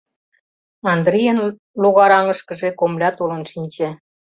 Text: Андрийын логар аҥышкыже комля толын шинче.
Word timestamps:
Андрийын 0.93 1.39
логар 1.81 2.11
аҥышкыже 2.19 2.69
комля 2.79 3.09
толын 3.17 3.43
шинче. 3.51 3.89